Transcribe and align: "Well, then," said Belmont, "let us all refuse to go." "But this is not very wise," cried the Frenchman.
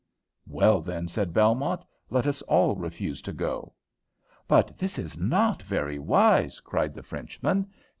"Well, 0.47 0.81
then," 0.81 1.07
said 1.07 1.31
Belmont, 1.31 1.83
"let 2.09 2.25
us 2.25 2.41
all 2.41 2.75
refuse 2.75 3.21
to 3.21 3.31
go." 3.31 3.73
"But 4.47 4.75
this 4.79 4.97
is 4.97 5.15
not 5.15 5.61
very 5.61 5.99
wise," 5.99 6.59
cried 6.59 6.95
the 6.95 7.03
Frenchman. 7.03 7.69